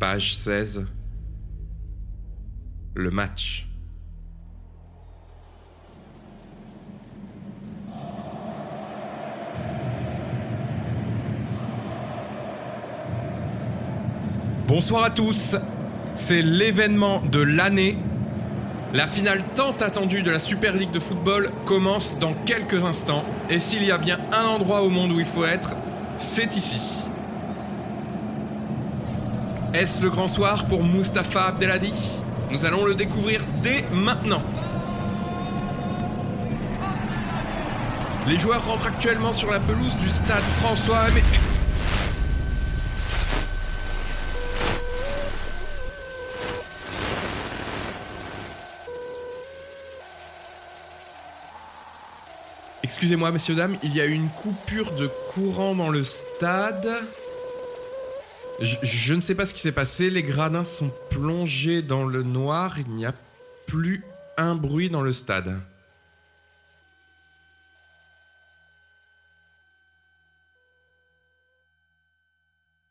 Page 0.00 0.34
16. 0.34 0.86
Le 2.94 3.10
match. 3.10 3.66
Bonsoir 14.66 15.04
à 15.04 15.10
tous. 15.10 15.56
C'est 16.14 16.40
l'événement 16.40 17.20
de 17.20 17.42
l'année. 17.42 17.98
La 18.94 19.06
finale 19.06 19.44
tant 19.54 19.72
attendue 19.72 20.22
de 20.22 20.30
la 20.30 20.38
Super 20.38 20.72
League 20.72 20.92
de 20.92 20.98
football 20.98 21.50
commence 21.66 22.18
dans 22.18 22.32
quelques 22.32 22.82
instants. 22.84 23.26
Et 23.50 23.58
s'il 23.58 23.84
y 23.84 23.90
a 23.90 23.98
bien 23.98 24.18
un 24.32 24.46
endroit 24.46 24.80
au 24.80 24.88
monde 24.88 25.12
où 25.12 25.20
il 25.20 25.26
faut 25.26 25.44
être, 25.44 25.76
c'est 26.16 26.56
ici. 26.56 27.04
Est-ce 29.72 30.02
le 30.02 30.10
grand 30.10 30.26
soir 30.26 30.66
pour 30.66 30.82
Mustapha 30.82 31.44
Abdelhadi? 31.44 32.24
Nous 32.50 32.66
allons 32.66 32.84
le 32.84 32.96
découvrir 32.96 33.40
dès 33.62 33.84
maintenant. 33.92 34.42
Les 38.26 38.36
joueurs 38.36 38.66
rentrent 38.66 38.88
actuellement 38.88 39.32
sur 39.32 39.48
la 39.48 39.60
pelouse 39.60 39.96
du 39.96 40.08
stade 40.08 40.42
François. 40.60 41.06
Mais... 41.14 41.22
Excusez-moi, 52.82 53.30
messieurs, 53.30 53.54
dames, 53.54 53.76
il 53.84 53.94
y 53.94 54.00
a 54.00 54.06
eu 54.06 54.12
une 54.12 54.30
coupure 54.30 54.90
de 54.96 55.08
courant 55.32 55.76
dans 55.76 55.90
le 55.90 56.02
stade. 56.02 56.90
Je, 58.60 59.14
ne 59.14 59.20
sais 59.20 59.34
pas 59.34 59.46
ce 59.46 59.54
qui 59.54 59.60
s'est 59.60 59.72
passé, 59.72 60.10
les 60.10 60.22
gradins 60.22 60.64
sont 60.64 60.92
plongés 61.08 61.80
dans 61.80 62.04
le 62.04 62.22
noir, 62.22 62.78
il 62.78 62.88
n'y 62.90 63.06
a 63.06 63.14
plus 63.66 64.04
un 64.36 64.54
bruit 64.54 64.90
dans 64.90 65.00
le 65.00 65.12
stade. 65.12 65.58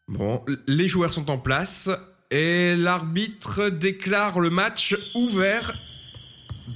Bon, 0.07 0.43
les 0.65 0.87
joueurs 0.87 1.13
sont 1.13 1.29
en 1.29 1.37
place 1.37 1.87
et 2.31 2.75
l'arbitre 2.75 3.69
déclare 3.69 4.39
le 4.39 4.49
match 4.49 4.97
ouvert 5.13 5.77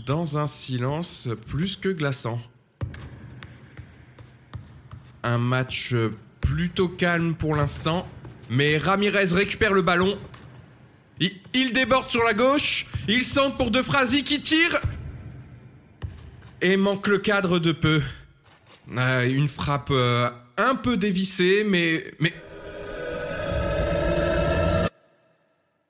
dans 0.05 0.37
un 0.37 0.45
silence 0.45 1.29
plus 1.47 1.77
que 1.77 1.89
glaçant. 1.89 2.39
Un 5.23 5.39
match 5.39 5.95
plutôt 6.41 6.89
calme 6.89 7.33
pour 7.33 7.55
l'instant, 7.55 8.07
mais 8.49 8.77
Ramirez 8.77 9.33
récupère 9.33 9.73
le 9.73 9.81
ballon. 9.81 10.17
Il, 11.53 11.73
déborde 11.73 12.09
sur 12.09 12.23
la 12.23 12.33
gauche, 12.33 12.87
il 13.07 13.23
centre 13.23 13.55
pour 13.55 13.71
De 13.71 13.81
qui 14.23 14.41
tire. 14.41 14.79
Et 16.61 16.75
manque 16.77 17.07
le 17.07 17.19
cadre 17.19 17.59
de 17.59 17.71
peu. 17.71 18.01
Euh, 18.97 19.29
une 19.29 19.47
frappe 19.47 19.89
euh, 19.91 20.29
un 20.57 20.75
peu 20.75 20.97
dévissée, 20.97 21.63
mais 21.65 22.03
mais 22.19 22.33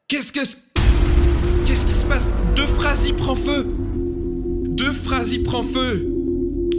Qu'est-ce 0.07 0.31
que 0.31 0.41
Qu'est-ce 1.65 1.85
qui 1.85 1.93
se 1.93 2.05
passe? 2.05 2.25
De 2.55 3.13
prend 3.13 3.35
feu. 3.35 3.65
De 3.65 5.43
prend 5.43 5.63
feu. 5.63 6.07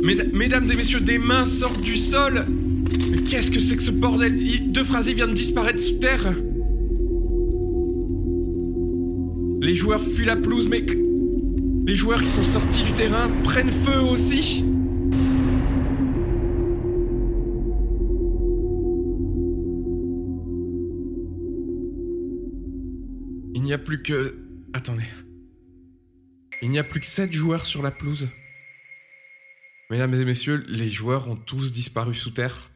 Mesdames 0.02 0.70
et 0.70 0.76
messieurs, 0.76 1.00
des 1.00 1.18
mains 1.18 1.44
sortent 1.44 1.80
du 1.80 1.96
sol 1.96 2.46
qu'est-ce 3.28 3.50
que 3.50 3.58
c'est 3.60 3.76
que 3.76 3.82
ce 3.82 3.90
bordel? 3.90 4.40
Il- 4.42 4.72
De 4.72 4.82
Frasi 4.82 5.14
vient 5.14 5.28
de 5.28 5.32
disparaître 5.34 5.78
sous 5.78 5.94
terre 5.98 6.32
Les 9.62 9.74
joueurs 9.74 10.02
fuient 10.02 10.26
la 10.26 10.36
pelouse, 10.36 10.68
mais... 10.68 10.84
Les 11.86 11.94
joueurs 11.94 12.22
qui 12.22 12.28
sont 12.28 12.42
sortis 12.42 12.82
du 12.82 12.92
terrain 12.92 13.30
prennent 13.42 13.70
feu 13.70 13.98
aussi 14.00 14.64
Il 23.54 23.62
n'y 23.62 23.72
a 23.72 23.78
plus 23.78 24.02
que... 24.02 24.36
Attendez. 24.72 25.04
Il 26.62 26.70
n'y 26.70 26.78
a 26.78 26.84
plus 26.84 27.00
que 27.00 27.06
7 27.06 27.32
joueurs 27.32 27.66
sur 27.66 27.82
la 27.82 27.90
pelouse. 27.90 28.28
Mesdames 29.90 30.14
et 30.14 30.24
messieurs, 30.24 30.64
les 30.68 30.88
joueurs 30.88 31.28
ont 31.28 31.36
tous 31.36 31.72
disparu 31.72 32.14
sous 32.14 32.30
terre. 32.30 32.70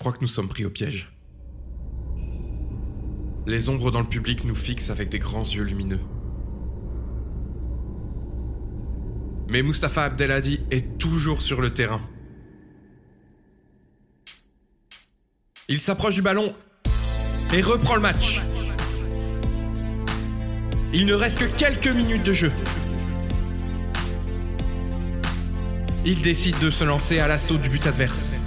Je 0.00 0.02
crois 0.02 0.14
que 0.14 0.22
nous 0.22 0.28
sommes 0.28 0.48
pris 0.48 0.64
au 0.64 0.70
piège. 0.70 1.12
Les 3.46 3.68
ombres 3.68 3.90
dans 3.90 4.00
le 4.00 4.06
public 4.06 4.44
nous 4.44 4.54
fixent 4.54 4.88
avec 4.88 5.10
des 5.10 5.18
grands 5.18 5.42
yeux 5.42 5.62
lumineux. 5.62 6.00
Mais 9.48 9.62
Mustapha 9.62 10.04
Abdelhadi 10.04 10.60
est 10.70 10.96
toujours 10.96 11.42
sur 11.42 11.60
le 11.60 11.74
terrain. 11.74 12.00
Il 15.68 15.78
s'approche 15.80 16.14
du 16.14 16.22
ballon 16.22 16.54
et 17.52 17.60
reprend 17.60 17.94
le 17.94 18.00
match. 18.00 18.40
Il 20.94 21.04
ne 21.04 21.12
reste 21.12 21.40
que 21.40 21.58
quelques 21.58 21.94
minutes 21.94 22.24
de 22.24 22.32
jeu. 22.32 22.52
Il 26.06 26.22
décide 26.22 26.58
de 26.58 26.70
se 26.70 26.84
lancer 26.84 27.18
à 27.18 27.28
l'assaut 27.28 27.58
du 27.58 27.68
but 27.68 27.86
adverse. 27.86 28.39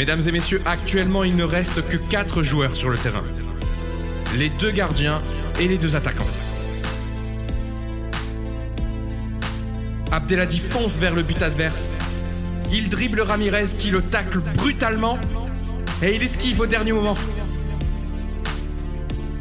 Mesdames 0.00 0.22
et 0.26 0.32
messieurs, 0.32 0.62
actuellement 0.64 1.24
il 1.24 1.36
ne 1.36 1.44
reste 1.44 1.86
que 1.86 1.98
4 1.98 2.42
joueurs 2.42 2.74
sur 2.74 2.88
le 2.88 2.96
terrain. 2.96 3.22
Les 4.38 4.48
deux 4.48 4.70
gardiens 4.70 5.20
et 5.60 5.68
les 5.68 5.76
deux 5.76 5.94
attaquants. 5.94 6.24
Abdelhadi 10.10 10.58
fonce 10.58 10.96
vers 10.96 11.14
le 11.14 11.22
but 11.22 11.42
adverse. 11.42 11.92
Il 12.72 12.88
dribble 12.88 13.20
Ramirez 13.20 13.66
qui 13.78 13.90
le 13.90 14.00
tacle 14.00 14.38
brutalement 14.38 15.18
et 16.02 16.14
il 16.14 16.22
esquive 16.22 16.60
au 16.60 16.66
dernier 16.66 16.92
moment. 16.92 17.18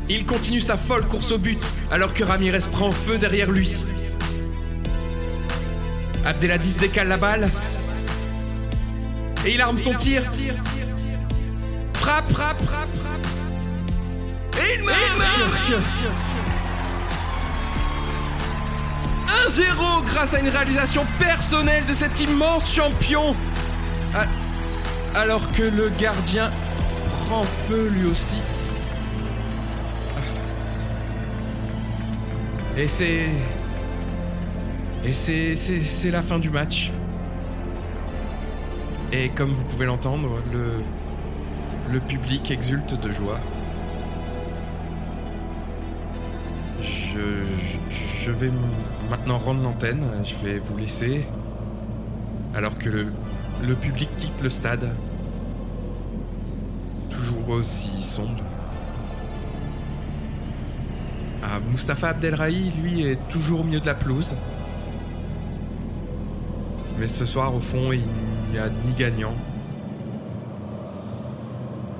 Il 0.09 0.25
continue 0.25 0.59
sa 0.59 0.75
folle 0.75 1.05
course 1.05 1.31
au 1.31 1.37
but 1.37 1.73
alors 1.89 2.13
que 2.13 2.25
Ramirez 2.25 2.67
prend 2.69 2.91
feu 2.91 3.17
derrière 3.17 3.49
lui. 3.49 3.85
Abdelhadis 6.25 6.75
décale 6.75 7.07
la 7.07 7.15
balle 7.15 7.49
et 9.45 9.53
il 9.53 9.61
arme 9.61 9.77
son 9.77 9.93
tir. 9.93 10.23
Frappe, 11.93 12.31
frappe, 12.31 12.61
frappe, 12.63 12.89
frappe. 12.95 13.27
Et 14.57 14.77
il 14.77 14.83
marque 14.83 14.99
1-0 19.47 20.05
grâce 20.05 20.33
à 20.33 20.39
une 20.39 20.49
réalisation 20.49 21.05
personnelle 21.19 21.85
de 21.85 21.93
cet 21.93 22.19
immense 22.19 22.73
champion. 22.73 23.35
Ah, 24.13 24.25
alors 25.15 25.51
que 25.51 25.63
le 25.63 25.89
gardien 25.89 26.51
prend 27.07 27.43
feu 27.67 27.89
lui 27.89 28.09
aussi. 28.09 28.41
Et 32.77 32.87
c'est... 32.87 33.27
Et 35.05 35.13
c'est, 35.13 35.55
c'est, 35.55 35.81
c'est 35.81 36.11
la 36.11 36.21
fin 36.21 36.39
du 36.39 36.49
match. 36.49 36.91
Et 39.11 39.29
comme 39.29 39.49
vous 39.49 39.63
pouvez 39.65 39.87
l'entendre, 39.87 40.39
le, 40.53 40.83
le 41.91 41.99
public 41.99 42.51
exulte 42.51 42.99
de 42.99 43.11
joie. 43.11 43.39
Je, 46.81 47.19
je, 48.23 48.31
vais 48.31 48.51
maintenant 49.09 49.39
rendre 49.39 49.63
l'antenne, 49.63 50.05
je 50.23 50.35
vais 50.45 50.59
vous 50.59 50.77
laisser. 50.77 51.25
Alors 52.53 52.77
que 52.77 52.89
le, 52.89 53.07
le 53.67 53.73
public 53.73 54.09
quitte 54.17 54.41
le 54.43 54.49
stade. 54.49 54.95
Toujours 57.09 57.49
aussi 57.49 58.01
sombre. 58.03 58.43
Ah, 61.41 61.59
Mustapha 61.71 62.09
Abdelrahi, 62.09 62.71
lui, 62.83 63.07
est 63.07 63.27
toujours 63.27 63.61
au 63.61 63.63
milieu 63.63 63.79
de 63.79 63.87
la 63.87 63.95
pelouse. 63.95 64.35
Mais 66.99 67.07
ce 67.07 67.25
soir, 67.25 67.55
au 67.55 67.59
fond, 67.59 67.91
il 68.49 68.53
n'y 68.53 68.59
a 68.59 68.69
ni 68.69 68.93
gagnant, 68.93 69.35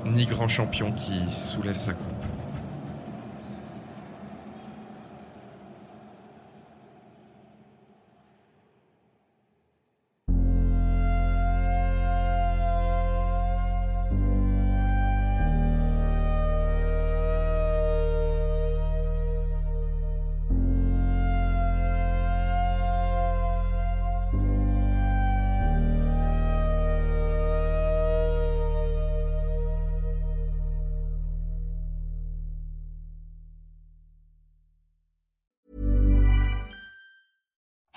ni 0.04 0.26
grand 0.26 0.48
champion 0.48 0.90
qui 0.92 1.30
soulève 1.30 1.76
sa 1.76 1.92
coupe. 1.92 2.19